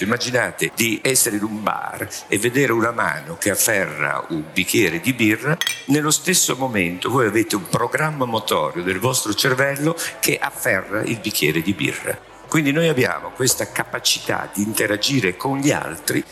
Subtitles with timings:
[0.00, 0.04] fatto.
[0.04, 5.12] Immaginate di essere in un bar e vedere una mano che afferra un bicchiere di
[5.12, 11.18] birra, nello stesso momento voi avete un programma motorio del vostro cervello che afferra il
[11.18, 12.18] bicchiere di birra.
[12.48, 16.24] Quindi noi abbiamo questa capacità di interagire con gli altri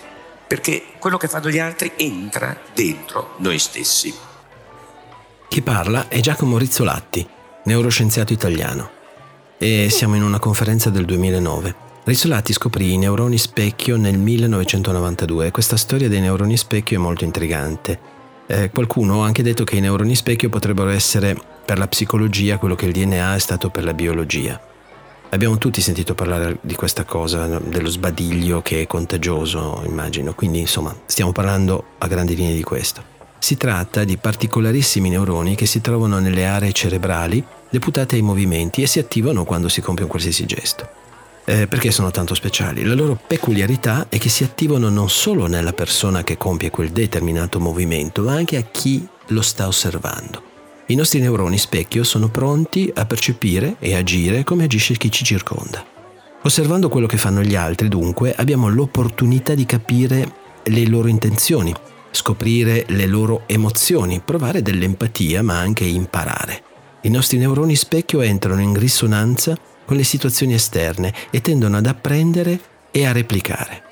[0.49, 4.13] perché quello che fanno gli altri entra dentro noi stessi.
[5.47, 7.27] Chi parla è Giacomo Rizzolatti,
[7.65, 8.97] neuroscienziato italiano.
[9.59, 11.88] E siamo in una conferenza del 2009.
[12.09, 17.25] Rizzolatti scoprì i neuroni specchio nel 1992 e questa storia dei neuroni specchio è molto
[17.25, 18.01] intrigante.
[18.47, 22.77] Eh, qualcuno ha anche detto che i neuroni specchio potrebbero essere per la psicologia quello
[22.77, 24.59] che il DNA è stato per la biologia.
[25.29, 30.97] Abbiamo tutti sentito parlare di questa cosa, dello sbadiglio che è contagioso, immagino, quindi insomma
[31.05, 33.03] stiamo parlando a grandi linee di questo.
[33.39, 38.87] Si tratta di particolarissimi neuroni che si trovano nelle aree cerebrali deputate ai movimenti e
[38.87, 40.98] si attivano quando si compie un qualsiasi gesto.
[41.49, 42.85] Eh, perché sono tanto speciali?
[42.85, 47.59] La loro peculiarità è che si attivano non solo nella persona che compie quel determinato
[47.59, 50.43] movimento, ma anche a chi lo sta osservando.
[50.89, 55.83] I nostri neuroni specchio sono pronti a percepire e agire come agisce chi ci circonda.
[56.43, 60.31] Osservando quello che fanno gli altri, dunque, abbiamo l'opportunità di capire
[60.65, 61.73] le loro intenzioni,
[62.11, 66.63] scoprire le loro emozioni, provare dell'empatia, ma anche imparare.
[67.05, 69.57] I nostri neuroni specchio entrano in risonanza
[69.89, 73.83] con le situazioni esterne e tendono ad apprendere e a replicare.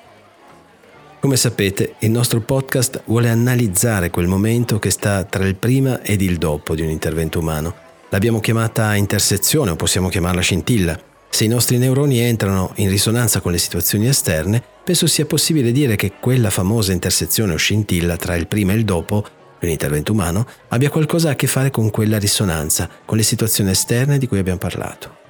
[1.21, 6.21] Come sapete, il nostro podcast vuole analizzare quel momento che sta tra il prima ed
[6.21, 7.75] il dopo di un intervento umano.
[8.11, 11.01] L'abbiamo chiamata intersezione o possiamo chiamarla scintilla.
[11.31, 15.97] Se i nostri neuroni entrano in risonanza con le situazioni esterne, penso sia possibile dire
[15.97, 19.25] che quella famosa intersezione o scintilla tra il prima e il dopo
[19.59, 23.71] di un intervento umano abbia qualcosa a che fare con quella risonanza, con le situazioni
[23.71, 25.25] esterne di cui abbiamo parlato.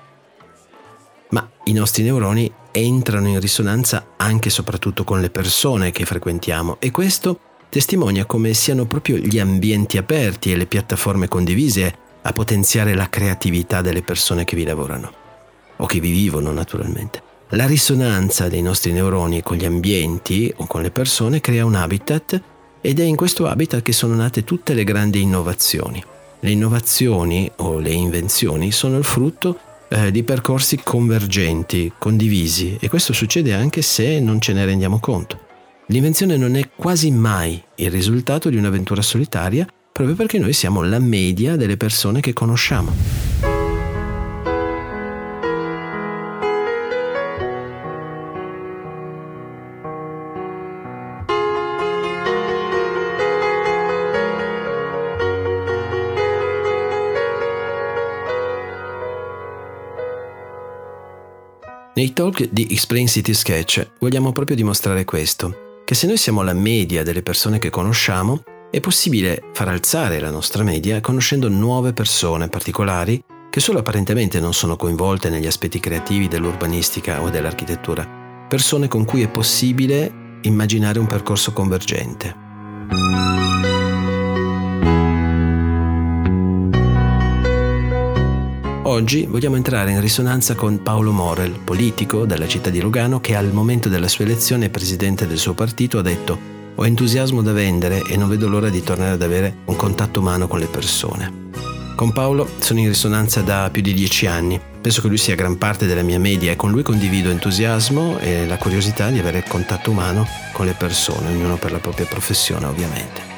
[1.30, 6.76] Ma i nostri neuroni entrano in risonanza anche e soprattutto con le persone che frequentiamo
[6.78, 12.94] e questo testimonia come siano proprio gli ambienti aperti e le piattaforme condivise a potenziare
[12.94, 15.12] la creatività delle persone che vi lavorano
[15.76, 17.22] o che vi vivono naturalmente.
[17.50, 22.40] La risonanza dei nostri neuroni con gli ambienti o con le persone crea un habitat
[22.80, 26.02] ed è in questo habitat che sono nate tutte le grandi innovazioni.
[26.40, 33.12] Le innovazioni o le invenzioni sono il frutto eh, di percorsi convergenti, condivisi e questo
[33.12, 35.44] succede anche se non ce ne rendiamo conto.
[35.86, 40.98] L'invenzione non è quasi mai il risultato di un'avventura solitaria proprio perché noi siamo la
[40.98, 43.55] media delle persone che conosciamo.
[61.96, 66.52] Nei talk di Explain City Sketch vogliamo proprio dimostrare questo, che se noi siamo la
[66.52, 72.48] media delle persone che conosciamo, è possibile far alzare la nostra media conoscendo nuove persone
[72.48, 78.06] particolari che solo apparentemente non sono coinvolte negli aspetti creativi dell'urbanistica o dell'architettura,
[78.46, 83.85] persone con cui è possibile immaginare un percorso convergente.
[88.88, 93.52] Oggi vogliamo entrare in risonanza con Paolo Morel, politico della città di Lugano che al
[93.52, 96.38] momento della sua elezione presidente del suo partito ha detto
[96.72, 100.46] ho entusiasmo da vendere e non vedo l'ora di tornare ad avere un contatto umano
[100.46, 101.50] con le persone.
[101.96, 104.60] Con Paolo sono in risonanza da più di dieci anni.
[104.80, 108.46] Penso che lui sia gran parte della mia media e con lui condivido entusiasmo e
[108.46, 113.35] la curiosità di avere contatto umano con le persone, ognuno per la propria professione ovviamente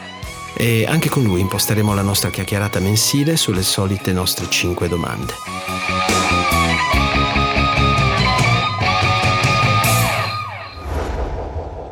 [0.60, 5.32] e anche con lui imposteremo la nostra chiacchierata mensile sulle solite nostre 5 domande.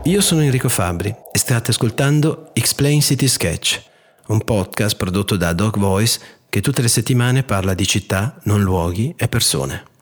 [0.02, 3.80] Io sono Enrico Fabri e state ascoltando Explain City Sketch,
[4.26, 6.18] un podcast prodotto da Dog Voice
[6.48, 9.95] che tutte le settimane parla di città, non luoghi e persone.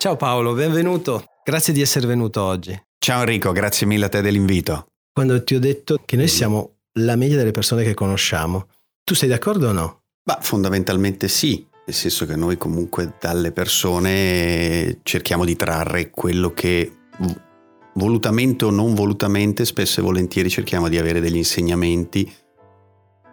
[0.00, 1.24] Ciao Paolo, benvenuto.
[1.44, 2.74] Grazie di essere venuto oggi.
[2.98, 4.86] Ciao Enrico, grazie mille a te dell'invito.
[5.12, 8.66] Quando ti ho detto che noi siamo la media delle persone che conosciamo,
[9.04, 10.04] tu sei d'accordo o no?
[10.24, 16.90] Bah, fondamentalmente sì, nel senso che noi comunque dalle persone cerchiamo di trarre quello che
[17.92, 22.32] volutamente o non volutamente, spesso e volentieri cerchiamo di avere degli insegnamenti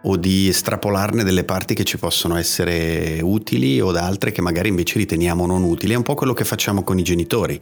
[0.02, 4.68] o di estrapolarne delle parti che ci possono essere utili o da altre che magari
[4.68, 5.94] invece riteniamo non utili.
[5.94, 7.60] È un po' quello che facciamo con i genitori.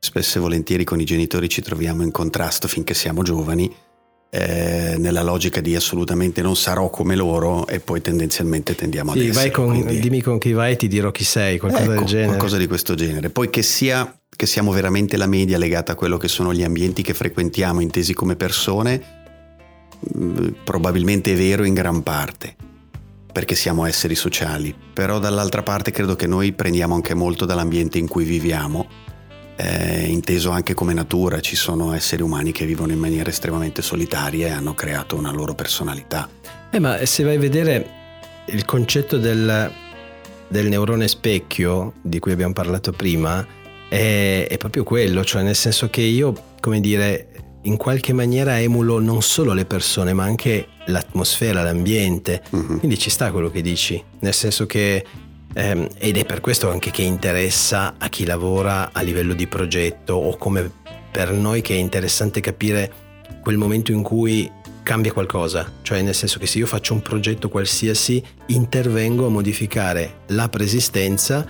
[0.00, 3.72] Spesso e volentieri con i genitori ci troviamo in contrasto finché siamo giovani,
[4.30, 9.26] eh, nella logica di assolutamente non sarò come loro e poi tendenzialmente tendiamo sì, ad
[9.26, 9.50] essere.
[9.50, 9.98] Con, quindi...
[10.00, 12.26] Dimmi con chi vai e ti dirò chi sei, qualcosa ecco, del genere.
[12.28, 13.30] Qualcosa di questo genere.
[13.30, 17.02] Poi che sia che siamo veramente la media legata a quello che sono gli ambienti
[17.02, 19.17] che frequentiamo intesi come persone,
[20.64, 22.54] probabilmente è vero in gran parte,
[23.32, 28.08] perché siamo esseri sociali, però dall'altra parte credo che noi prendiamo anche molto dall'ambiente in
[28.08, 28.88] cui viviamo,
[29.56, 34.46] eh, inteso anche come natura, ci sono esseri umani che vivono in maniera estremamente solitaria
[34.46, 36.28] e hanno creato una loro personalità.
[36.70, 37.90] Eh, ma se vai a vedere
[38.46, 39.70] il concetto del,
[40.46, 43.46] del neurone specchio di cui abbiamo parlato prima,
[43.88, 47.27] è, è proprio quello, cioè nel senso che io, come dire,
[47.62, 52.42] in qualche maniera emulo non solo le persone ma anche l'atmosfera, l'ambiente.
[52.50, 52.78] Uh-huh.
[52.78, 55.04] Quindi ci sta quello che dici, nel senso che,
[55.52, 60.14] ehm, ed è per questo anche che interessa a chi lavora a livello di progetto
[60.14, 60.70] o come
[61.10, 63.06] per noi che è interessante capire
[63.42, 64.50] quel momento in cui
[64.82, 70.20] cambia qualcosa, cioè nel senso che se io faccio un progetto qualsiasi intervengo a modificare
[70.28, 71.46] la preesistenza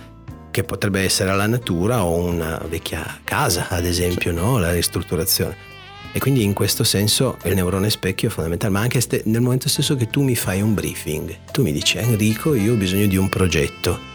[0.51, 4.57] che potrebbe essere la natura o una vecchia casa ad esempio, no?
[4.57, 5.68] la ristrutturazione.
[6.11, 9.69] E quindi in questo senso il neurone specchio è fondamentale, ma anche ste- nel momento
[9.69, 13.15] stesso che tu mi fai un briefing, tu mi dici Enrico io ho bisogno di
[13.15, 14.07] un progetto.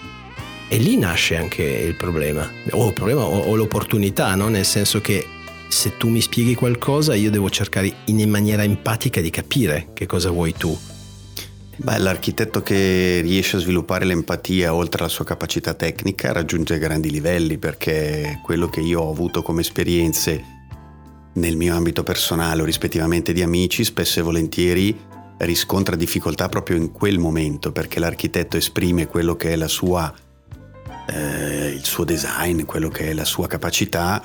[0.68, 4.48] E lì nasce anche il problema, o, il problema, o, o l'opportunità, no?
[4.48, 5.24] nel senso che
[5.68, 10.30] se tu mi spieghi qualcosa io devo cercare in maniera empatica di capire che cosa
[10.30, 10.76] vuoi tu.
[11.76, 17.58] Beh, l'architetto che riesce a sviluppare l'empatia oltre alla sua capacità tecnica raggiunge grandi livelli
[17.58, 20.53] perché quello che io ho avuto come esperienze
[21.34, 24.98] nel mio ambito personale o rispettivamente di amici, spesso e volentieri
[25.38, 30.12] riscontra difficoltà proprio in quel momento perché l'architetto esprime quello che è sua,
[31.08, 34.22] eh, il suo design, quello che è la sua capacità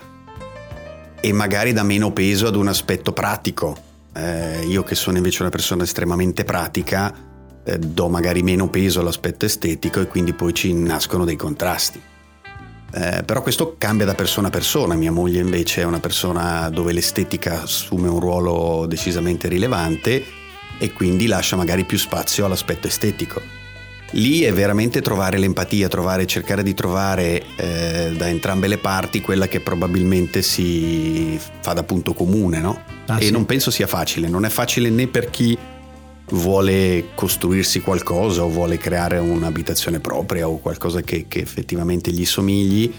[1.20, 3.88] e magari dà meno peso ad un aspetto pratico.
[4.14, 7.14] Eh, io che sono invece una persona estremamente pratica,
[7.64, 12.02] eh, do magari meno peso all'aspetto estetico e quindi poi ci nascono dei contrasti.
[12.92, 16.92] Eh, però questo cambia da persona a persona, mia moglie invece è una persona dove
[16.92, 20.26] l'estetica assume un ruolo decisamente rilevante
[20.80, 23.42] e quindi lascia magari più spazio all'aspetto estetico.
[24.14, 29.48] Lì è veramente trovare l'empatia, trovare, cercare di trovare eh, da entrambe le parti quella
[29.48, 32.82] che probabilmente si fa da punto comune, no?
[33.06, 33.32] Ah, e sì.
[33.32, 35.56] non penso sia facile, non è facile né per chi
[36.32, 42.92] vuole costruirsi qualcosa o vuole creare un'abitazione propria o qualcosa che, che effettivamente gli somigli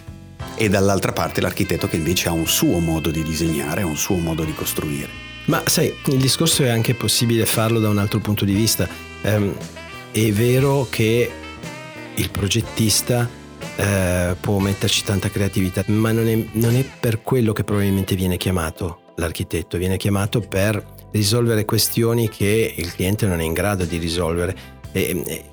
[0.56, 4.44] e dall'altra parte l'architetto che invece ha un suo modo di disegnare, un suo modo
[4.44, 5.08] di costruire.
[5.46, 8.88] Ma sai, il discorso è anche possibile farlo da un altro punto di vista.
[9.22, 9.54] Um,
[10.12, 11.30] è vero che
[12.14, 17.64] il progettista uh, può metterci tanta creatività, ma non è, non è per quello che
[17.64, 23.52] probabilmente viene chiamato l'architetto, viene chiamato per risolvere questioni che il cliente non è in
[23.52, 24.56] grado di risolvere.
[24.92, 25.44] E,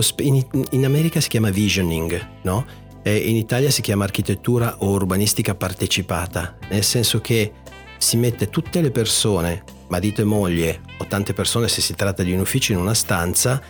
[0.00, 2.64] spe- in, in, America si chiama visioning, no?
[3.02, 7.52] E in Italia si chiama architettura o urbanistica partecipata, nel senso che
[7.98, 12.32] si mette tutte le persone, marito e moglie o tante persone se si tratta di
[12.32, 13.62] un ufficio in una stanza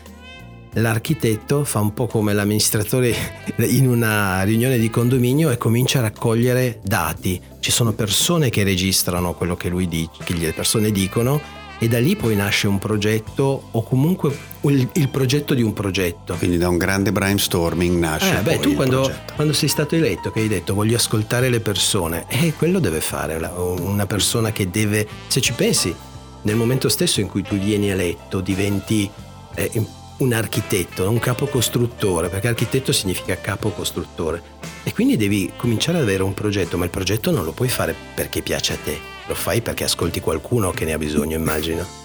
[0.77, 3.15] l'architetto fa un po' come l'amministratore
[3.59, 7.41] in una riunione di condominio e comincia a raccogliere dati.
[7.61, 11.41] Ci sono persone che registrano quello che lui dice, che le persone dicono
[11.79, 16.35] e da lì poi nasce un progetto o comunque il, il progetto di un progetto.
[16.35, 18.39] Quindi da un grande brainstorming nasce.
[18.39, 22.25] Eh, beh, tu quando, quando, sei stato eletto che hai detto voglio ascoltare le persone,
[22.29, 25.95] e eh, quello deve fare una persona che deve, se ci pensi,
[26.43, 29.11] nel momento stesso in cui tu vieni eletto diventi
[29.55, 29.71] eh,
[30.19, 34.55] un architetto, un capocostruttore, perché architetto significa capocostruttore.
[34.83, 37.95] E quindi devi cominciare ad avere un progetto, ma il progetto non lo puoi fare
[38.15, 42.05] perché piace a te, lo fai perché ascolti qualcuno che ne ha bisogno, immagino.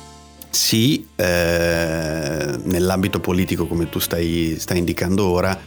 [0.50, 5.58] Sì, eh, nell'ambito politico come tu stai, stai indicando ora,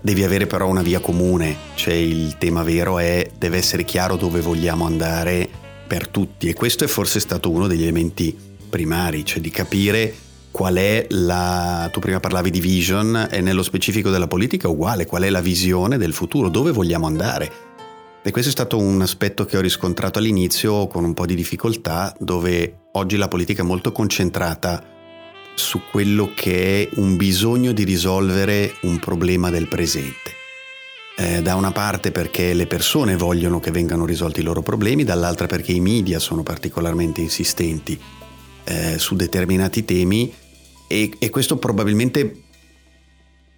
[0.00, 4.40] devi avere però una via comune, cioè il tema vero è deve essere chiaro dove
[4.40, 5.46] vogliamo andare
[5.86, 8.34] per tutti e questo è forse stato uno degli elementi
[8.70, 10.14] primari, cioè di capire
[10.56, 11.86] qual è la...
[11.92, 15.98] tu prima parlavi di vision e nello specifico della politica uguale, qual è la visione
[15.98, 17.52] del futuro, dove vogliamo andare.
[18.22, 22.16] E questo è stato un aspetto che ho riscontrato all'inizio con un po' di difficoltà,
[22.18, 24.82] dove oggi la politica è molto concentrata
[25.54, 30.32] su quello che è un bisogno di risolvere un problema del presente.
[31.18, 35.46] Eh, da una parte perché le persone vogliono che vengano risolti i loro problemi, dall'altra
[35.46, 38.00] perché i media sono particolarmente insistenti
[38.64, 40.32] eh, su determinati temi
[40.86, 42.42] e, e questo probabilmente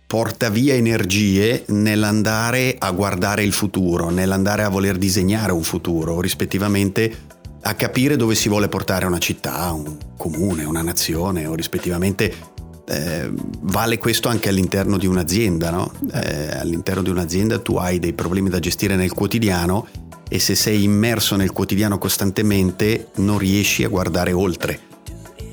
[0.07, 7.27] porta via energie nell'andare a guardare il futuro, nell'andare a voler disegnare un futuro, rispettivamente
[7.61, 12.57] a capire dove si vuole portare una città, un comune, una nazione o rispettivamente
[12.87, 13.31] eh,
[13.61, 15.93] vale questo anche all'interno di un'azienda, no?
[16.11, 19.87] eh, all'interno di un'azienda tu hai dei problemi da gestire nel quotidiano
[20.27, 24.88] e se sei immerso nel quotidiano costantemente non riesci a guardare oltre.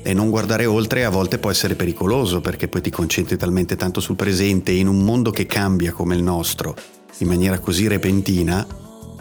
[0.06, 3.98] E non guardare oltre a volte può essere pericoloso perché poi ti concentri talmente tanto
[3.98, 6.76] sul presente e in un mondo che cambia come il nostro
[7.18, 8.64] in maniera così repentina,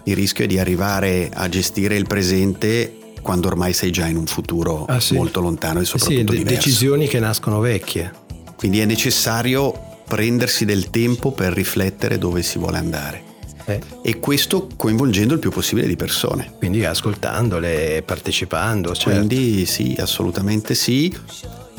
[0.03, 4.27] il rischio è di arrivare a gestire il presente quando ormai sei già in un
[4.27, 5.15] futuro ah, sì.
[5.15, 6.55] molto lontano e soprattutto sì, diverso.
[6.55, 8.11] decisioni che nascono vecchie.
[8.55, 9.73] Quindi è necessario
[10.05, 13.33] prendersi del tempo per riflettere dove si vuole andare.
[13.65, 13.79] Eh.
[14.01, 16.53] E questo coinvolgendo il più possibile di persone.
[16.57, 18.93] Quindi ascoltandole, partecipando.
[18.93, 19.09] Certo.
[19.09, 21.13] Quindi sì, assolutamente sì.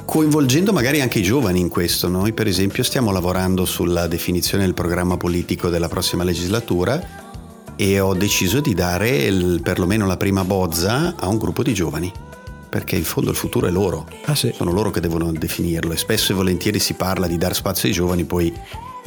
[0.04, 2.08] Coinvolgendo magari anche i giovani in questo.
[2.08, 7.24] Noi per esempio stiamo lavorando sulla definizione del programma politico della prossima legislatura
[7.76, 12.12] e ho deciso di dare il, perlomeno la prima bozza a un gruppo di giovani
[12.68, 14.50] perché in fondo il futuro è loro ah, sì.
[14.54, 17.94] sono loro che devono definirlo e spesso e volentieri si parla di dar spazio ai
[17.94, 18.52] giovani poi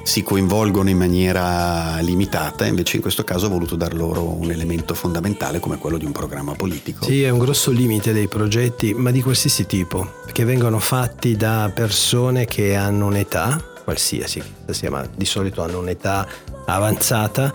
[0.10, 4.96] si coinvolgono in maniera limitata, invece in questo caso ho voluto dar loro un elemento
[4.96, 7.06] fondamentale come quello di un programma politico.
[7.06, 11.72] Sì, è un grosso limite dei progetti, ma di qualsiasi tipo, che vengono fatti da
[11.72, 16.28] persone che hanno un'età, qualsiasi, sia, ma di solito hanno un'età
[16.66, 17.54] avanzata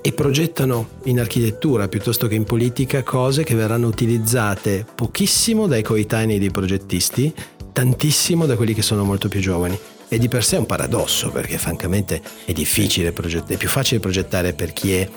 [0.00, 6.38] e progettano in architettura piuttosto che in politica cose che verranno utilizzate pochissimo dai coetanei
[6.38, 7.34] dei progettisti,
[7.70, 9.78] tantissimo da quelli che sono molto più giovani.
[10.08, 14.00] E di per sé è un paradosso perché francamente è difficile progettare, è più facile
[14.00, 15.08] progettare per chi è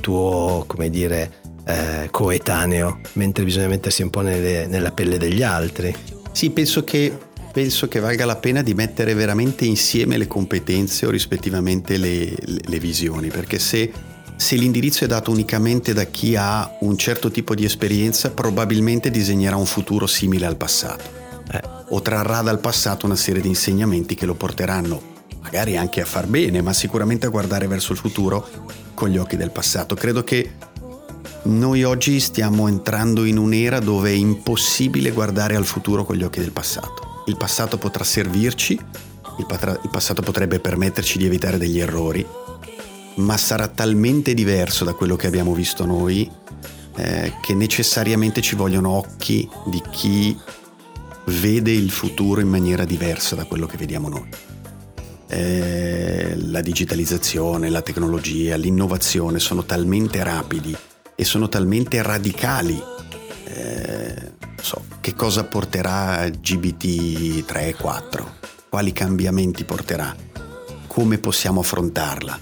[0.00, 1.32] tuo, come dire,
[1.64, 5.92] eh, coetaneo, mentre bisogna mettersi un po' nelle, nella pelle degli altri.
[6.30, 7.12] Sì, penso che,
[7.52, 12.60] penso che, valga la pena di mettere veramente insieme le competenze o rispettivamente le, le,
[12.64, 13.92] le visioni, perché se
[14.36, 19.56] se l'indirizzo è dato unicamente da chi ha un certo tipo di esperienza, probabilmente disegnerà
[19.56, 21.25] un futuro simile al passato.
[21.52, 25.14] Eh, o trarrà dal passato una serie di insegnamenti che lo porteranno
[25.46, 28.48] magari anche a far bene, ma sicuramente a guardare verso il futuro
[28.94, 29.94] con gli occhi del passato.
[29.94, 30.54] Credo che
[31.44, 36.40] noi oggi stiamo entrando in un'era dove è impossibile guardare al futuro con gli occhi
[36.40, 37.22] del passato.
[37.26, 38.72] Il passato potrà servirci,
[39.38, 42.26] il, patra- il passato potrebbe permetterci di evitare degli errori,
[43.16, 46.28] ma sarà talmente diverso da quello che abbiamo visto noi
[46.96, 50.36] eh, che necessariamente ci vogliono occhi di chi
[51.26, 54.28] vede il futuro in maniera diversa da quello che vediamo noi.
[55.28, 60.76] Eh, la digitalizzazione, la tecnologia, l'innovazione sono talmente rapidi
[61.14, 62.80] e sono talmente radicali.
[63.44, 68.34] Eh, so, che cosa porterà GBT 3 e 4?
[68.68, 70.14] Quali cambiamenti porterà?
[70.86, 72.38] Come possiamo affrontarla?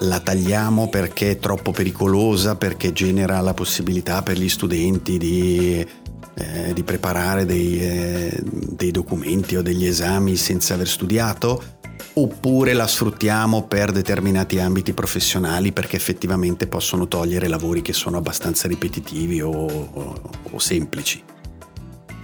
[0.00, 5.86] la tagliamo perché è troppo pericolosa, perché genera la possibilità per gli studenti di,
[6.34, 11.74] eh, di preparare dei, eh, dei documenti o degli esami senza aver studiato,
[12.14, 18.68] oppure la sfruttiamo per determinati ambiti professionali perché effettivamente possono togliere lavori che sono abbastanza
[18.68, 20.20] ripetitivi o, o,
[20.50, 21.22] o semplici.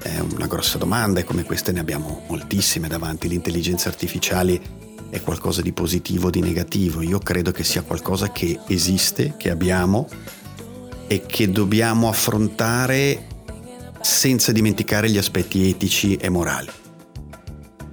[0.03, 3.29] È una grossa domanda e come queste ne abbiamo moltissime davanti.
[3.29, 4.61] Le intelligenze artificiali
[5.11, 9.51] è qualcosa di positivo o di negativo, io credo che sia qualcosa che esiste, che
[9.51, 10.09] abbiamo
[11.07, 13.27] e che dobbiamo affrontare
[14.03, 16.69] senza dimenticare gli aspetti etici e morali.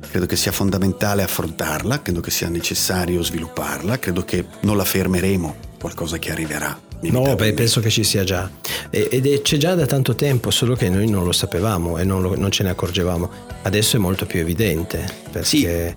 [0.10, 5.56] Credo che sia fondamentale affrontarla, credo che sia necessario svilupparla, credo che non la fermeremo,
[5.80, 6.78] qualcosa che arriverà.
[7.02, 8.50] No, beh, penso che ci sia già.
[8.90, 12.22] Ed è, c'è già da tanto tempo, solo che noi non lo sapevamo e non,
[12.22, 13.30] lo, non ce ne accorgevamo.
[13.62, 15.06] Adesso è molto più evidente.
[15.32, 15.48] Perché...
[15.48, 15.96] Sì, eh,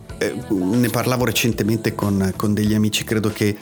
[0.50, 3.56] ne parlavo recentemente con, con degli amici, credo che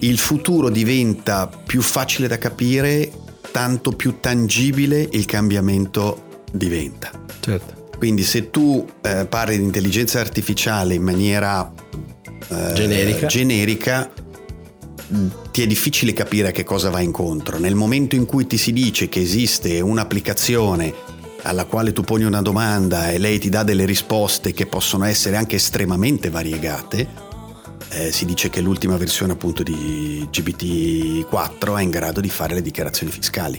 [0.00, 3.10] il futuro diventa più facile da capire
[3.54, 7.12] tanto più tangibile il cambiamento diventa.
[7.38, 7.90] Certo.
[7.96, 11.72] Quindi se tu eh, parli di intelligenza artificiale in maniera
[12.48, 14.12] eh, generica, generica
[15.52, 17.60] ti è difficile capire a che cosa va incontro.
[17.60, 20.92] Nel momento in cui ti si dice che esiste un'applicazione
[21.42, 25.36] alla quale tu poni una domanda e lei ti dà delle risposte che possono essere
[25.36, 27.06] anche estremamente variegate,
[27.94, 32.62] eh, si dice che l'ultima versione appunto di GPT-4 è in grado di fare le
[32.62, 33.58] dichiarazioni fiscali.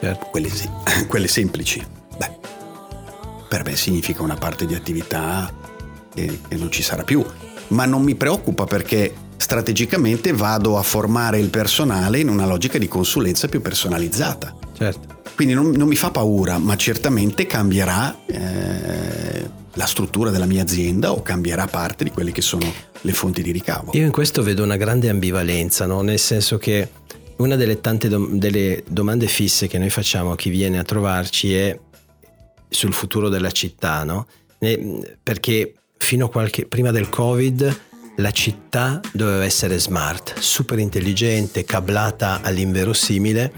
[0.00, 0.26] Certo.
[0.30, 0.48] Quelle,
[1.06, 1.84] quelle semplici.
[2.16, 2.38] Beh,
[3.48, 5.52] per me significa una parte di attività
[6.12, 7.24] che, che non ci sarà più.
[7.68, 12.88] Ma non mi preoccupa perché strategicamente vado a formare il personale in una logica di
[12.88, 14.54] consulenza più personalizzata.
[14.72, 15.18] Certo.
[15.34, 21.12] Quindi non, non mi fa paura, ma certamente cambierà eh, la struttura della mia azienda
[21.12, 23.92] o cambierà parte di quelle che sono le fonti di ricavo.
[23.94, 26.02] Io in questo vedo una grande ambivalenza, no?
[26.02, 26.88] nel senso che
[27.36, 31.54] una delle tante dom- delle domande fisse che noi facciamo a chi viene a trovarci
[31.54, 31.78] è
[32.68, 34.26] sul futuro della città, no?
[35.22, 37.78] perché fino a qualche prima del Covid
[38.16, 43.52] la città doveva essere smart, super intelligente, cablata all'inverosimile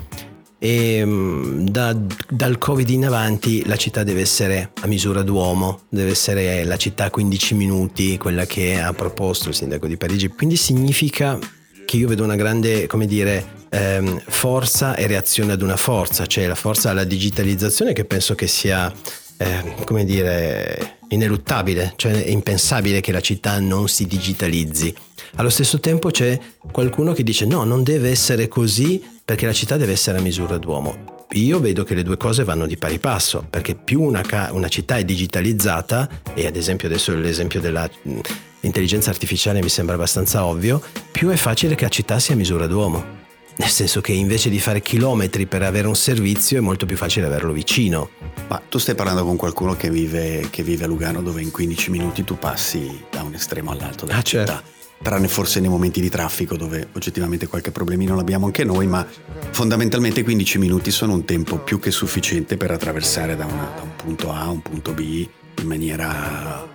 [0.64, 1.92] e mm, da,
[2.28, 7.06] dal Covid in avanti la città deve essere a misura d'uomo, deve essere la città
[7.06, 10.28] a 15 minuti, quella che ha proposto il sindaco di Parigi.
[10.28, 11.36] Quindi significa
[11.84, 16.46] che io vedo una grande, come dire, ehm, forza e reazione ad una forza, cioè
[16.46, 18.92] la forza alla digitalizzazione che penso che sia,
[19.38, 24.94] eh, come dire, ineluttabile, cioè è impensabile che la città non si digitalizzi.
[25.36, 26.38] Allo stesso tempo c'è
[26.70, 30.58] qualcuno che dice no, non deve essere così perché la città deve essere a misura
[30.58, 31.24] d'uomo.
[31.30, 34.68] Io vedo che le due cose vanno di pari passo, perché più una, ca- una
[34.68, 41.30] città è digitalizzata, e ad esempio adesso l'esempio dell'intelligenza artificiale mi sembra abbastanza ovvio, più
[41.30, 43.20] è facile che la città sia a misura d'uomo.
[43.56, 47.24] Nel senso che invece di fare chilometri per avere un servizio è molto più facile
[47.24, 48.10] averlo vicino.
[48.48, 51.90] Ma tu stai parlando con qualcuno che vive, che vive a Lugano dove in 15
[51.90, 54.44] minuti tu passi da un estremo all'altro della ah, città.
[54.56, 59.06] Certo tranne forse nei momenti di traffico dove oggettivamente qualche problemino l'abbiamo anche noi, ma
[59.50, 63.96] fondamentalmente 15 minuti sono un tempo più che sufficiente per attraversare da, una, da un
[63.96, 65.26] punto A a un punto B
[65.60, 66.68] in maniera...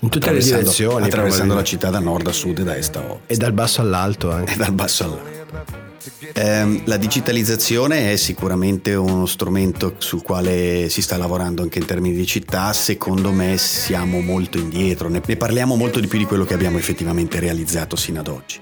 [0.00, 1.06] In tutte le direzioni.
[1.06, 3.20] Attraversando la città da nord a sud e da est a ovest.
[3.26, 4.54] E dal basso all'alto anche.
[4.54, 5.91] E dal basso all'alto.
[6.32, 12.14] Eh, la digitalizzazione è sicuramente uno strumento sul quale si sta lavorando anche in termini
[12.14, 16.44] di città, secondo me siamo molto indietro, ne, ne parliamo molto di più di quello
[16.44, 18.60] che abbiamo effettivamente realizzato sino ad oggi.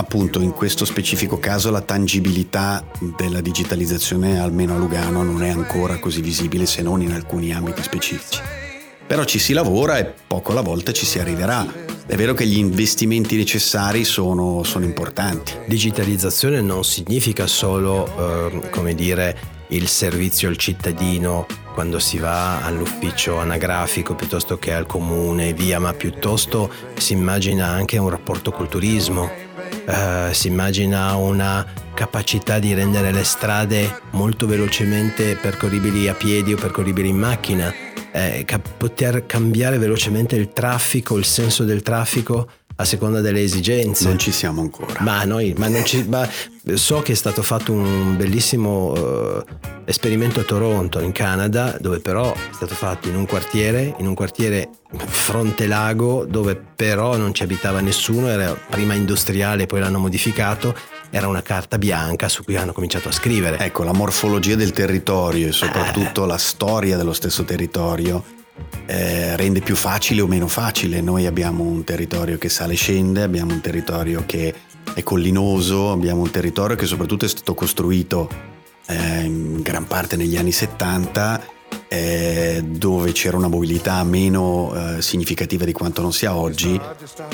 [0.00, 2.86] Appunto in questo specifico caso la tangibilità
[3.16, 7.82] della digitalizzazione, almeno a Lugano, non è ancora così visibile se non in alcuni ambiti
[7.82, 8.40] specifici.
[9.06, 12.56] Però ci si lavora e poco alla volta ci si arriverà è vero che gli
[12.56, 15.52] investimenti necessari sono, sono importanti.
[15.66, 19.36] Digitalizzazione non significa solo, eh, come dire,
[19.68, 25.92] il servizio al cittadino quando si va all'ufficio anagrafico piuttosto che al comune, via, ma
[25.92, 29.30] piuttosto si immagina anche un rapporto col turismo,
[29.84, 36.56] eh, si immagina una capacità di rendere le strade molto velocemente percorribili a piedi o
[36.56, 37.87] percorribili in macchina
[38.18, 38.44] eh,
[38.76, 42.48] poter cambiare velocemente il traffico, il senso del traffico
[42.80, 44.06] a seconda delle esigenze.
[44.06, 45.00] Non ci siamo ancora.
[45.00, 46.28] Ma noi, ma non ci, ma
[46.74, 49.44] so che è stato fatto un bellissimo uh,
[49.84, 54.14] esperimento a Toronto, in Canada, dove però è stato fatto in un quartiere, in un
[54.14, 60.74] quartiere fronte lago, dove però non ci abitava nessuno, era prima industriale, poi l'hanno modificato
[61.10, 63.58] era una carta bianca su cui hanno cominciato a scrivere.
[63.58, 66.26] Ecco, la morfologia del territorio e soprattutto eh.
[66.26, 68.22] la storia dello stesso territorio
[68.86, 71.00] eh, rende più facile o meno facile.
[71.00, 74.54] Noi abbiamo un territorio che sale e scende, abbiamo un territorio che
[74.94, 78.28] è collinoso, abbiamo un territorio che soprattutto è stato costruito
[78.86, 81.56] eh, in gran parte negli anni 70
[81.88, 86.78] eh, dove c'era una mobilità meno eh, significativa di quanto non sia oggi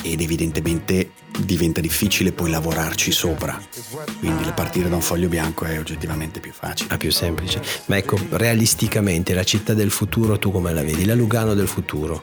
[0.03, 3.61] ed evidentemente diventa difficile poi lavorarci sopra.
[4.19, 6.95] Quindi partire da un foglio bianco è oggettivamente più facile.
[6.95, 7.61] È più semplice.
[7.87, 11.05] Ma ecco, realisticamente la città del futuro tu come la vedi?
[11.05, 12.23] La Lugano del futuro?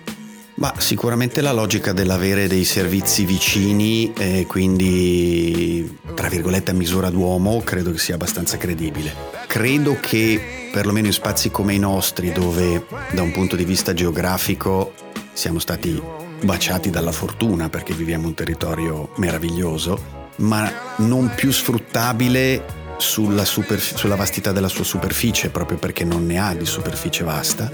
[0.56, 7.62] Ma sicuramente la logica dell'avere dei servizi vicini e quindi tra virgolette a misura d'uomo
[7.64, 9.14] credo che sia abbastanza credibile.
[9.48, 14.94] Credo che perlomeno in spazi come i nostri, dove da un punto di vista geografico
[15.34, 16.00] siamo stati
[16.44, 24.16] baciati dalla fortuna perché viviamo un territorio meraviglioso, ma non più sfruttabile sulla, superf- sulla
[24.16, 27.72] vastità della sua superficie, proprio perché non ne ha di superficie vasta,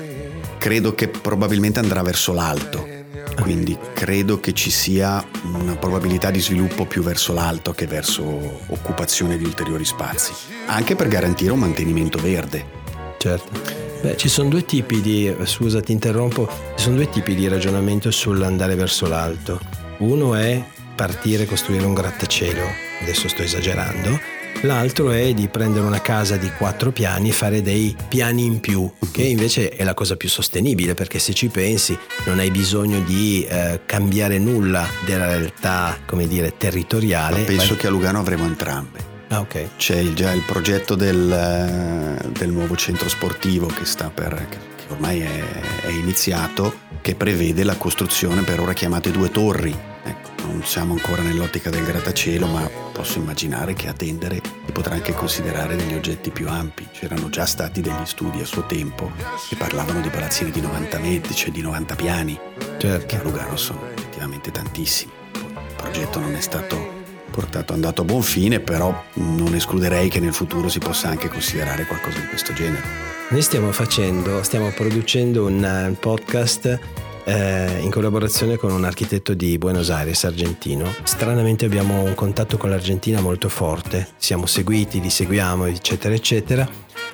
[0.58, 2.96] credo che probabilmente andrà verso l'alto.
[3.42, 8.24] Quindi credo che ci sia una probabilità di sviluppo più verso l'alto che verso
[8.68, 10.34] occupazione di ulteriori spazi,
[10.66, 12.78] anche per garantire un mantenimento verde
[13.18, 13.87] certo.
[14.02, 18.12] Beh, ci sono due tipi di, scusa ti interrompo, ci sono due tipi di ragionamento
[18.12, 19.60] sull'andare verso l'alto.
[20.00, 20.64] Uno è
[20.96, 22.64] partire e costruire un grattacielo,
[23.02, 24.20] adesso sto esagerando,
[24.62, 28.90] l'altro è di prendere una casa di quattro piani e fare dei piani in più,
[29.12, 33.46] che invece è la cosa più sostenibile perché se ci pensi non hai bisogno di
[33.50, 37.40] eh, cambiare nulla della realtà, come dire, territoriale.
[37.40, 37.78] Ma penso vai...
[37.78, 39.17] che a Lugano avremo entrambe.
[39.30, 39.72] Ah, okay.
[39.78, 44.58] C'è il, già il progetto del, eh, del, nuovo centro sportivo che sta per che
[44.90, 49.78] ormai è, è, iniziato, che prevede la costruzione per ora chiamate due torri.
[50.04, 54.94] Ecco, non siamo ancora nell'ottica del grattacielo, ma posso immaginare che a tendere si potrà
[54.94, 56.88] anche considerare degli oggetti più ampi.
[56.94, 59.12] C'erano già stati degli studi a suo tempo
[59.50, 62.40] che parlavano di palazzini di 90 metri, cioè di 90 piani,
[62.78, 63.06] certo.
[63.06, 65.12] che a Lugano sono effettivamente tantissimi.
[65.34, 66.97] Il progetto non è stato
[67.30, 71.86] portato andato a buon fine, però non escluderei che nel futuro si possa anche considerare
[71.86, 72.84] qualcosa di questo genere.
[73.30, 76.80] Noi stiamo facendo, stiamo producendo un podcast
[77.26, 80.94] eh, in collaborazione con un architetto di Buenos Aires, argentino.
[81.04, 86.68] Stranamente abbiamo un contatto con l'Argentina molto forte, siamo seguiti, li seguiamo, eccetera, eccetera.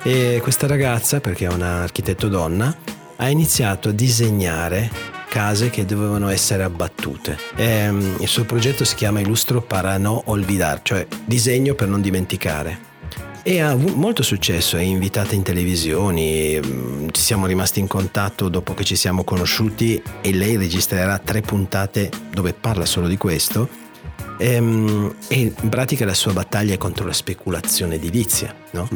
[0.04, 2.74] E questa ragazza, perché è un architetto donna,
[3.16, 4.88] ha iniziato a disegnare
[5.34, 7.36] case che dovevano essere abbattute.
[7.56, 12.00] E, ehm, il suo progetto si chiama Illustro para no olvidar, cioè disegno per non
[12.00, 12.92] dimenticare
[13.46, 18.72] e ha molto successo, è invitata in televisioni, mm, ci siamo rimasti in contatto dopo
[18.72, 23.68] che ci siamo conosciuti e lei registrerà tre puntate dove parla solo di questo
[24.38, 28.88] ehm, e in pratica la sua battaglia è contro la speculazione edilizia, no?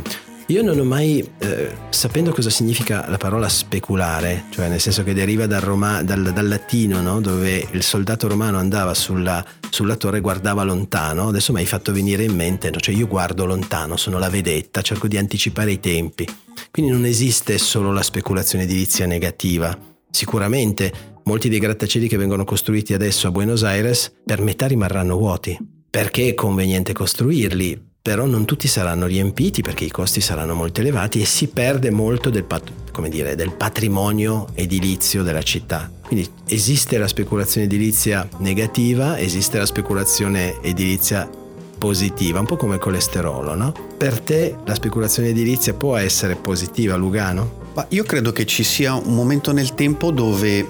[0.51, 5.13] Io non ho mai, eh, sapendo cosa significa la parola speculare, cioè nel senso che
[5.13, 7.21] deriva dal, Roma, dal, dal latino, no?
[7.21, 11.93] dove il soldato romano andava sulla, sulla, torre e guardava lontano, adesso mi hai fatto
[11.93, 12.79] venire in mente, no?
[12.79, 16.27] cioè io guardo lontano, sono la vedetta, cerco di anticipare i tempi.
[16.71, 19.79] Quindi non esiste solo la speculazione edilizia negativa.
[20.11, 25.59] Sicuramente molti dei grattacieli che vengono costruiti adesso a Buenos Aires per metà rimarranno vuoti.
[25.91, 27.88] Perché è conveniente costruirli?
[28.09, 32.31] Però non tutti saranno riempiti perché i costi saranno molto elevati e si perde molto
[32.31, 32.47] del,
[33.11, 35.91] dire, del patrimonio edilizio della città.
[36.07, 41.29] Quindi esiste la speculazione edilizia negativa, esiste la speculazione edilizia
[41.77, 43.75] positiva, un po' come il colesterolo, no?
[43.99, 47.67] Per te la speculazione edilizia può essere positiva, Lugano?
[47.75, 50.67] Ma io credo che ci sia un momento nel tempo dove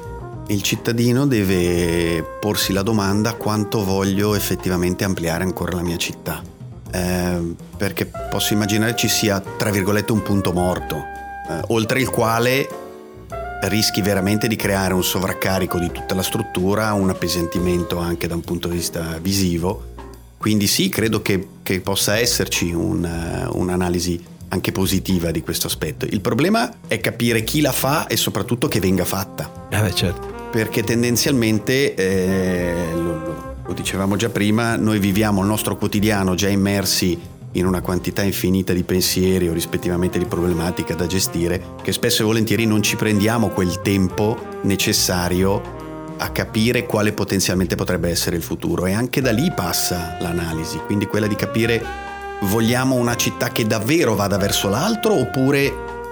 [0.48, 6.56] il cittadino deve porsi la domanda quanto voglio effettivamente ampliare ancora la mia città
[6.90, 10.96] eh, perché posso immaginare ci sia, tra virgolette, un punto morto,
[11.48, 12.68] eh, oltre il quale
[13.62, 18.42] rischi veramente di creare un sovraccarico di tutta la struttura, un appesantimento anche da un
[18.42, 19.94] punto di vista visivo.
[20.36, 26.06] Quindi sì, credo che, che possa esserci un, uh, un'analisi anche positiva di questo aspetto.
[26.06, 29.66] Il problema è capire chi la fa e soprattutto che venga fatta.
[29.68, 30.36] Eh beh, certo.
[30.50, 37.20] Perché tendenzialmente eh, lo, lo dicevamo già prima, noi viviamo il nostro quotidiano già immersi
[37.52, 42.24] in una quantità infinita di pensieri o rispettivamente di problematiche da gestire, che spesso e
[42.24, 45.76] volentieri non ci prendiamo quel tempo necessario
[46.16, 48.86] a capire quale potenzialmente potrebbe essere il futuro.
[48.86, 51.84] E anche da lì passa l'analisi, quindi quella di capire
[52.44, 55.70] vogliamo una città che davvero vada verso l'altro oppure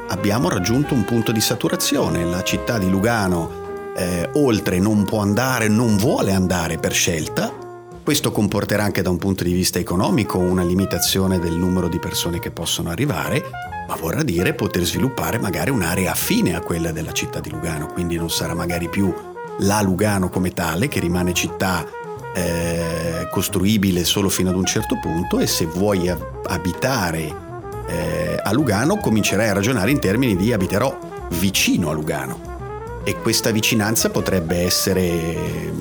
[0.08, 3.64] abbiamo raggiunto un punto di saturazione, la città di Lugano
[3.96, 7.64] eh, oltre non può andare, non vuole andare per scelta.
[8.02, 12.38] Questo comporterà anche da un punto di vista economico una limitazione del numero di persone
[12.38, 13.42] che possono arrivare,
[13.88, 18.16] ma vorrà dire poter sviluppare magari un'area affine a quella della città di Lugano, quindi
[18.16, 19.12] non sarà magari più
[19.60, 21.84] la Lugano come tale, che rimane città
[22.32, 27.34] eh, costruibile solo fino ad un certo punto e se vuoi abitare
[27.88, 30.96] eh, a Lugano comincerai a ragionare in termini di abiterò
[31.30, 32.55] vicino a Lugano
[33.06, 35.72] e questa vicinanza potrebbe essere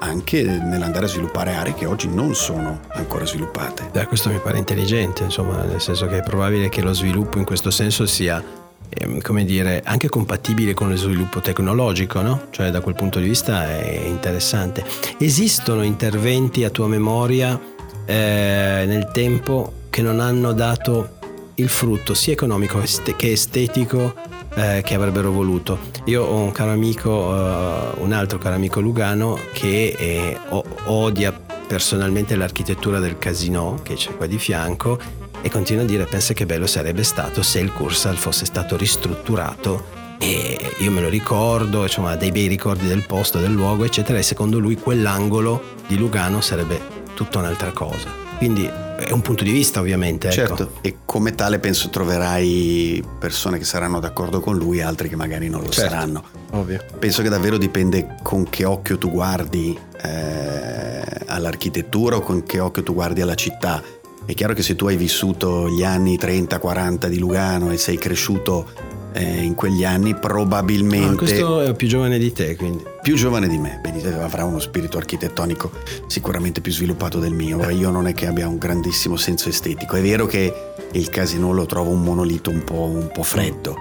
[0.00, 3.90] anche nell'andare a sviluppare aree che oggi non sono ancora sviluppate.
[3.92, 7.44] Da questo mi pare intelligente, insomma, nel senso che è probabile che lo sviluppo in
[7.44, 8.42] questo senso sia
[8.88, 12.46] ehm, come dire, anche compatibile con lo sviluppo tecnologico, no?
[12.50, 14.84] Cioè da quel punto di vista è interessante.
[15.18, 17.56] Esistono interventi a tua memoria
[18.04, 21.18] eh, nel tempo che non hanno dato
[21.54, 22.82] il frutto sia economico
[23.14, 25.78] che estetico eh, che avrebbero voluto.
[26.04, 30.38] Io ho un caro amico, uh, un altro caro amico Lugano che eh,
[30.84, 31.32] odia
[31.66, 34.98] personalmente l'architettura del casino che c'è qua di fianco
[35.40, 40.02] e continua a dire pensa che bello sarebbe stato se il Cursal fosse stato ristrutturato
[40.18, 44.22] e io me lo ricordo, insomma dei bei ricordi del posto, del luogo eccetera e
[44.22, 46.80] secondo lui quell'angolo di Lugano sarebbe
[47.14, 48.08] tutta un'altra cosa.
[48.38, 50.28] Quindi è un punto di vista ovviamente.
[50.28, 50.34] Ecco.
[50.34, 55.16] Certo, e come tale penso troverai persone che saranno d'accordo con lui e altri che
[55.16, 56.24] magari non lo certo, saranno.
[56.50, 56.80] Ovvio.
[56.98, 62.82] Penso che davvero dipende con che occhio tu guardi eh, all'architettura o con che occhio
[62.82, 63.82] tu guardi alla città.
[64.26, 68.66] È chiaro che se tu hai vissuto gli anni 30-40 di Lugano e sei cresciuto
[69.14, 71.14] eh, in quegli anni probabilmente...
[71.14, 72.82] Ah, questo è più giovane di te quindi.
[73.00, 75.70] Più giovane di me, Benito avrà uno spirito architettonico
[76.06, 79.96] sicuramente più sviluppato del mio, ma io non è che abbia un grandissimo senso estetico.
[79.96, 83.76] È vero che il casino lo trovo un monolito un po', un po freddo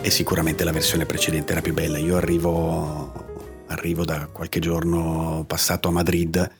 [0.00, 1.98] e sicuramente la versione precedente era più bella.
[1.98, 3.12] Io arrivo,
[3.68, 6.50] arrivo da qualche giorno passato a Madrid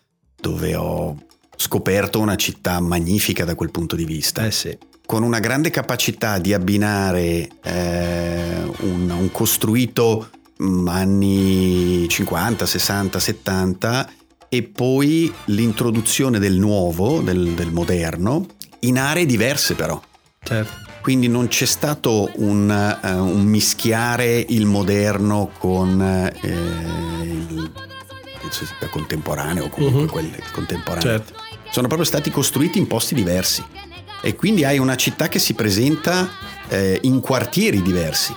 [0.41, 1.17] dove ho
[1.57, 4.45] scoperto una città magnifica da quel punto di vista.
[4.47, 4.77] Eh sì.
[5.05, 10.31] Con una grande capacità di abbinare eh, un, un, costruito
[10.63, 14.11] mm, anni 50, 60, 70
[14.49, 18.47] e poi l'introduzione del nuovo, del, del moderno,
[18.81, 20.01] in aree diverse però.
[20.43, 20.91] Certo.
[21.03, 27.73] Quindi non c'è stato un, uh, un mischiare il moderno con uh, il
[28.53, 30.31] penso sia contemporaneo o comunque uh-huh.
[30.31, 31.03] quel contemporaneo.
[31.03, 31.33] Certo.
[31.71, 33.65] Sono proprio stati costruiti in posti diversi
[34.23, 36.31] e quindi hai una città che si presenta
[36.69, 38.35] eh, in quartieri diversi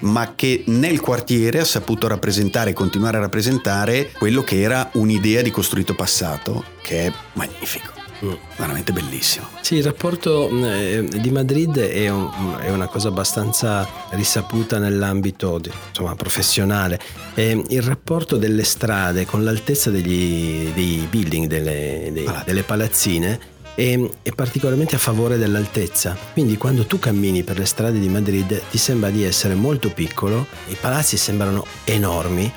[0.00, 5.40] ma che nel quartiere ha saputo rappresentare e continuare a rappresentare quello che era un'idea
[5.40, 7.92] di costruito passato, che è magnifico.
[8.24, 8.32] Mm.
[8.56, 9.46] Veramente bellissimo.
[9.60, 15.70] Sì, il rapporto eh, di Madrid è, un, è, una cosa abbastanza risaputa nell'ambito di,
[15.88, 17.00] insomma, professionale.
[17.34, 23.98] E il rapporto delle strade con l'altezza degli, dei building, delle, dei, delle palazzine, è,
[24.22, 26.16] è, particolarmente a favore dell'altezza.
[26.32, 30.46] Quindi quando tu cammini per le strade di Madrid ti sembra di essere molto piccolo,
[30.68, 32.52] i palazzi sembrano enormi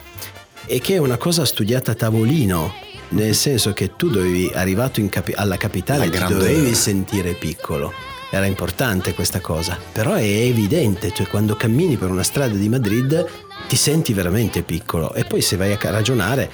[0.65, 5.33] e che è una cosa studiata a tavolino nel senso che tu dovevi, arrivato capi-
[5.33, 7.93] alla capitale, ti dovevi sentire piccolo.
[8.29, 13.25] Era importante questa cosa, però è evidente, cioè quando cammini per una strada di Madrid
[13.69, 16.51] ti senti veramente piccolo e poi se vai a ragionare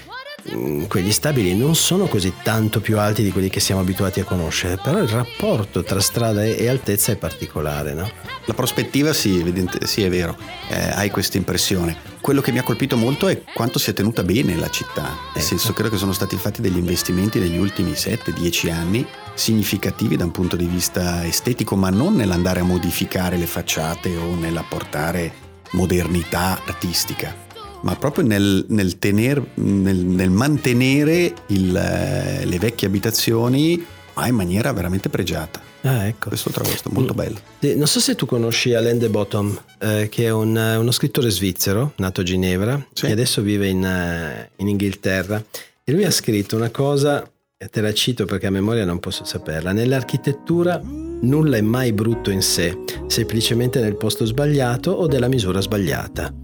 [0.88, 4.77] quegli stabili non sono così tanto più alti di quelli che siamo abituati a conoscere,
[4.77, 8.10] però il rapporto tra strada e altezza è particolare, no?
[8.45, 10.36] La prospettiva sì, evidente, sì è vero,
[10.67, 11.95] eh, hai questa impressione.
[12.19, 15.12] Quello che mi ha colpito molto è quanto si è tenuta bene la città, nel
[15.36, 15.39] ecco.
[15.39, 20.32] senso credo che sono stati fatti degli investimenti negli ultimi 7-10 anni significativi da un
[20.32, 27.42] punto di vista estetico, ma non nell'andare a modificare le facciate o nell'apportare modernità artistica
[27.84, 34.36] ma proprio nel, nel, tener, nel, nel mantenere il, eh, le vecchie abitazioni ma in
[34.36, 35.62] maniera veramente pregiata.
[35.82, 36.30] Ah, ecco.
[36.30, 37.39] Questo trovo molto bello.
[37.60, 41.93] Non so se tu conosci Alain de Bottom, eh, che è un, uno scrittore svizzero,
[41.98, 43.08] nato a Ginevra, sì.
[43.08, 45.43] e adesso vive in, uh, in, Inghilterra.
[45.84, 49.72] E lui ha scritto una cosa, te la cito perché a memoria non posso saperla.
[49.72, 56.42] Nell'architettura nulla è mai brutto in sé, semplicemente nel posto sbagliato o della misura sbagliata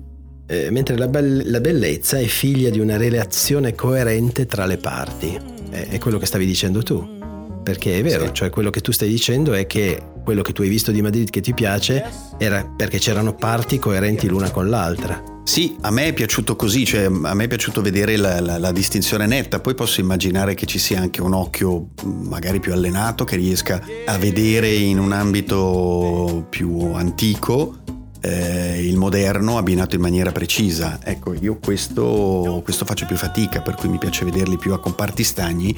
[0.52, 5.40] eh, mentre la, be- la, bellezza è figlia di una relazione coerente tra le parti.
[5.70, 7.18] È, è quello che stavi dicendo tu.
[7.64, 8.34] Perché è vero, sì.
[8.34, 11.30] cioè quello che tu stai dicendo è che quello che tu hai visto di Madrid
[11.30, 12.04] che ti piace
[12.40, 15.22] era perché c'erano parti coerenti l'una con l'altra.
[15.44, 18.72] Sì, a me è piaciuto così, cioè a me è piaciuto vedere la, la, la,
[18.72, 23.36] distinzione netta, poi posso immaginare che ci sia anche un occhio magari più allenato che
[23.36, 27.78] riesca a vedere in un ambito più antico
[28.22, 31.00] eh, il moderno abbinato in maniera precisa.
[31.04, 35.24] Ecco, io questo, questo faccio più fatica, per cui mi piace vederli più a comparti
[35.24, 35.78] stagni.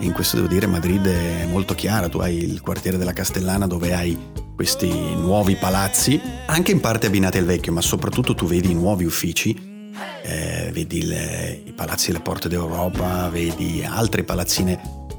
[0.00, 3.66] E in questo devo dire Madrid è molto chiara, tu hai il quartiere della Castellana
[3.66, 4.16] dove hai
[4.54, 9.04] questi nuovi palazzi, anche in parte abbinati al vecchio, ma soprattutto tu vedi i nuovi
[9.04, 9.90] uffici,
[10.22, 14.78] eh, vedi le, i palazzi delle Porte d'Europa, vedi altre palazzine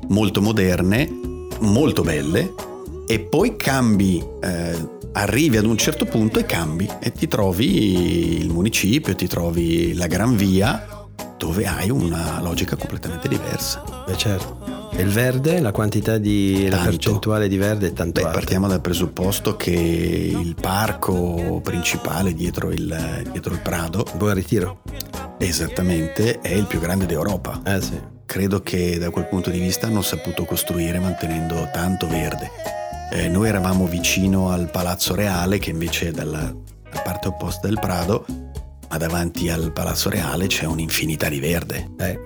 [0.10, 1.10] molto moderne,
[1.60, 2.54] molto belle,
[3.08, 8.50] e poi cambi eh, arrivi ad un certo punto e cambi e ti trovi il
[8.50, 10.86] municipio, ti trovi la Gran Via
[11.38, 13.84] dove hai una logica completamente diversa.
[14.06, 14.90] Beh certo.
[14.94, 16.76] E il verde, la quantità di tanto.
[16.76, 18.38] la percentuale di verde è tanto Beh, alta.
[18.38, 24.82] Partiamo dal presupposto che il parco principale dietro il, dietro il Prado, Buon ritiro.
[25.40, 27.62] Esattamente, è il più grande d'Europa.
[27.66, 28.00] Eh sì.
[28.26, 32.80] Credo che da quel punto di vista hanno saputo costruire mantenendo tanto verde.
[33.14, 36.56] Eh, noi eravamo vicino al Palazzo Reale che invece è dalla,
[37.04, 38.26] parte opposta del Prado,
[38.90, 41.90] ma davanti al Palazzo Reale c'è un'infinità di verde.
[42.00, 42.20] Eh.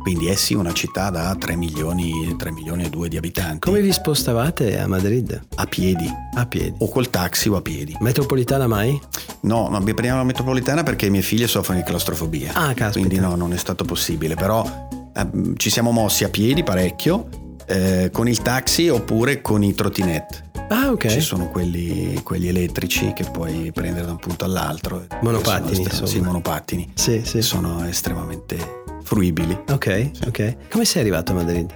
[0.00, 3.60] Quindi è sì una città da 3 milioni, 3 milioni e 2 di abitanti.
[3.60, 5.40] Come vi spostavate a Madrid?
[5.54, 6.12] A piedi.
[6.34, 6.74] A piedi.
[6.78, 7.96] O col taxi o a piedi.
[8.00, 9.00] Metropolitana mai?
[9.42, 12.50] No, non prendiamo la metropolitana perché i miei figli soffrono di claustrofobia.
[12.54, 13.06] Ah, caspita.
[13.06, 14.34] Quindi no, non è stato possibile.
[14.34, 17.28] Però eh, ci siamo mossi a piedi parecchio
[17.72, 20.50] eh, con il taxi oppure con i trottinette.
[20.68, 21.06] Ah, ok.
[21.06, 25.06] Ci sono quelli, quelli, elettrici che puoi prendere da un punto all'altro.
[25.22, 26.92] Monopattini, estrem- Sì, monopattini.
[26.94, 27.42] Sì, sì.
[27.42, 29.58] Sono estremamente fruibili.
[29.70, 30.28] Ok, sì.
[30.28, 30.56] ok.
[30.70, 31.74] Come sei arrivato a Madrid?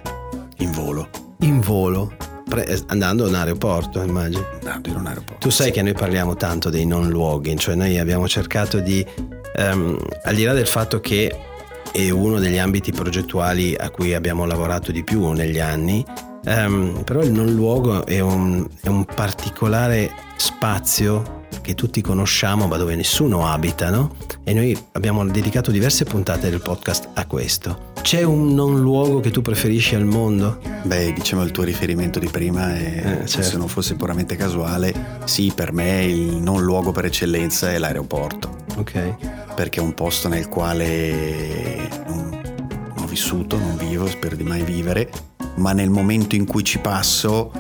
[0.58, 1.08] In volo.
[1.40, 2.14] In volo?
[2.48, 4.46] Pre- andando in aeroporto, immagino.
[4.60, 5.40] Andando in un aeroporto.
[5.40, 5.72] Tu sai sì.
[5.72, 9.04] che noi parliamo tanto dei non luoghi, cioè noi abbiamo cercato di,
[9.56, 11.54] um, al di là del fatto che
[11.96, 16.04] è uno degli ambiti progettuali a cui abbiamo lavorato di più negli anni,
[16.44, 22.76] um, però il non luogo è un, è un particolare spazio che tutti conosciamo ma
[22.76, 24.14] dove nessuno abita, no?
[24.44, 27.94] E noi abbiamo dedicato diverse puntate del podcast a questo.
[28.02, 30.60] C'è un non luogo che tu preferisci al mondo?
[30.84, 33.48] Beh, diciamo il tuo riferimento di prima, è, eh, certo.
[33.48, 38.54] se non fosse puramente casuale, sì, per me il non luogo per eccellenza è l'aeroporto.
[38.76, 39.45] Ok.
[39.56, 45.10] Perché è un posto nel quale non, ho vissuto, non vivo, spero di mai vivere,
[45.56, 47.50] ma nel momento in cui ci passo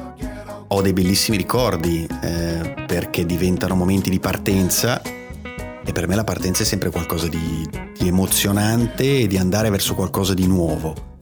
[0.68, 6.64] ho dei bellissimi ricordi eh, perché diventano momenti di partenza e per me la partenza
[6.64, 11.14] è sempre qualcosa di, di emozionante e di andare verso qualcosa di nuovo.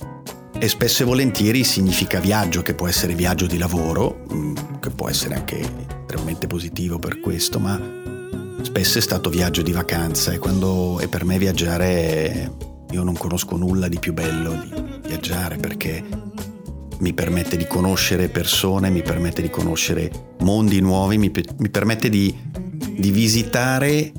[0.59, 5.09] E spesso e volentieri significa viaggio, che può essere viaggio di lavoro, mm, che può
[5.09, 5.61] essere anche
[6.01, 8.04] estremamente positivo per questo, ma
[8.65, 12.51] spesso è stato viaggio di vacanza e, quando, e per me viaggiare,
[12.91, 16.03] io non conosco nulla di più bello di viaggiare perché
[16.99, 22.35] mi permette di conoscere persone, mi permette di conoscere mondi nuovi, mi, mi permette di,
[22.97, 24.13] di visitare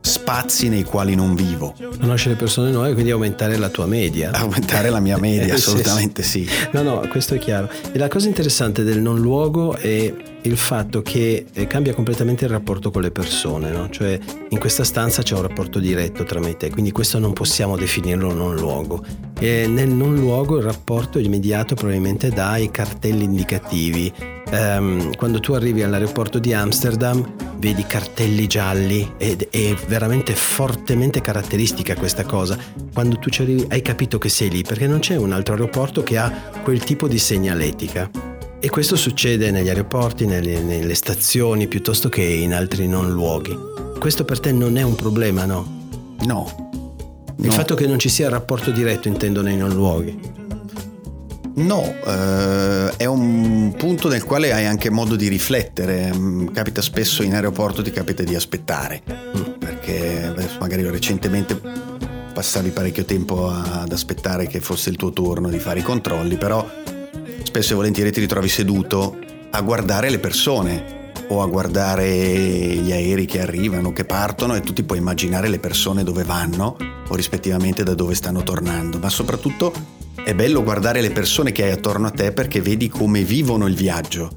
[0.00, 1.74] spazi nei quali non vivo.
[2.00, 4.30] Conoscere persone nuove, quindi aumentare la tua media.
[4.40, 6.68] Aumentare la mia media, assolutamente sì, sì.
[6.72, 7.68] No, no, questo è chiaro.
[7.92, 12.50] E la cosa interessante del non luogo è il fatto che eh, cambia completamente il
[12.50, 13.88] rapporto con le persone, no?
[13.90, 17.32] cioè in questa stanza c'è un rapporto diretto tra me e te, quindi questo non
[17.32, 19.04] possiamo definirlo non luogo.
[19.38, 24.12] E nel non luogo il rapporto è immediato probabilmente dai cartelli indicativi.
[24.52, 27.24] Um, quando tu arrivi all'aeroporto di Amsterdam
[27.58, 32.58] vedi cartelli gialli ed è veramente fortemente caratteristica questa cosa.
[32.92, 36.02] Quando tu ci arrivi hai capito che sei lì perché non c'è un altro aeroporto
[36.02, 38.38] che ha quel tipo di segnaletica.
[38.62, 43.56] E questo succede negli aeroporti, nelle, nelle stazioni, piuttosto che in altri non luoghi.
[43.98, 45.88] Questo per te non è un problema, no?
[46.26, 46.70] No.
[47.38, 47.52] Il no.
[47.52, 50.20] fatto che non ci sia rapporto diretto, intendo, nei non luoghi.
[51.54, 56.12] No, eh, è un punto nel quale hai anche modo di riflettere.
[56.14, 59.52] Mm, capita spesso in aeroporto, ti capita di aspettare, mm.
[59.58, 61.58] perché magari recentemente
[62.34, 66.68] passavi parecchio tempo ad aspettare che fosse il tuo turno di fare i controlli, però
[67.50, 69.18] spesso e volentieri ti ritrovi seduto
[69.50, 74.72] a guardare le persone o a guardare gli aerei che arrivano, che partono e tu
[74.72, 76.76] ti puoi immaginare le persone dove vanno
[77.08, 79.72] o rispettivamente da dove stanno tornando, ma soprattutto
[80.22, 83.74] è bello guardare le persone che hai attorno a te perché vedi come vivono il
[83.74, 84.30] viaggio.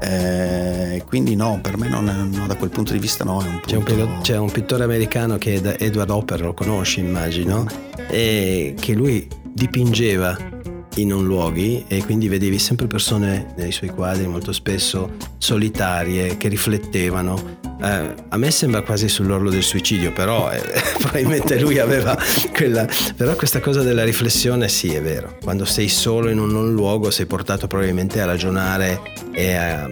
[0.00, 3.36] Eh, quindi no, per me non no, da quel punto di vista no.
[3.36, 7.68] Un c'è, un pilot, c'è, un pittore americano che è Edward Hopper, lo conosci immagino,
[8.08, 10.56] e che lui dipingeva
[11.00, 16.48] in non luoghi e quindi vedevi sempre persone nei suoi quadri molto spesso solitarie che
[16.48, 17.67] riflettevano.
[17.80, 20.60] Eh, a me sembra quasi sull'orlo del suicidio, però eh,
[20.98, 22.16] probabilmente lui aveva
[22.54, 22.86] quella...
[23.16, 25.36] Però questa cosa della riflessione sì, è vero.
[25.42, 29.00] Quando sei solo in un non luogo sei portato probabilmente a ragionare
[29.32, 29.88] e a,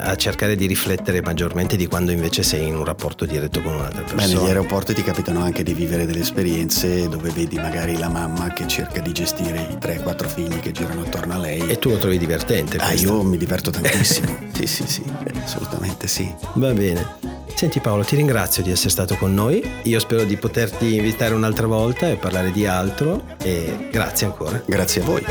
[0.00, 4.02] a cercare di riflettere maggiormente di quando invece sei in un rapporto diretto con un'altra
[4.02, 4.26] persona.
[4.26, 8.52] Beh, negli aeroporti ti capitano anche di vivere delle esperienze dove vedi magari la mamma
[8.52, 11.66] che cerca di gestire i 3-4 figli che girano attorno a lei.
[11.66, 12.76] E tu lo trovi divertente?
[12.76, 14.50] Ah, io mi diverto tantissimo.
[14.52, 15.02] sì, sì, sì,
[15.42, 16.32] assolutamente sì.
[16.54, 17.40] Va bene.
[17.54, 19.62] Senti Paolo, ti ringrazio di essere stato con noi.
[19.84, 24.62] Io spero di poterti invitare un'altra volta e parlare di altro e grazie ancora.
[24.66, 25.24] Grazie a voi.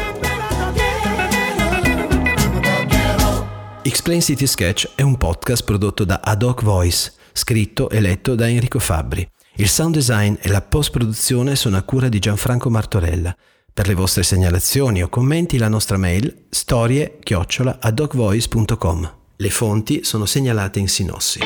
[3.84, 8.48] Explain City Sketch è un podcast prodotto da Ad Hoc Voice, scritto e letto da
[8.48, 9.28] Enrico Fabbri.
[9.56, 13.36] Il sound design e la post-produzione sono a cura di Gianfranco Martorella.
[13.74, 19.14] Per le vostre segnalazioni o commenti la nostra mail storie-adocvoice.com.
[19.38, 21.40] Le fonti sono segnalate in sinossi.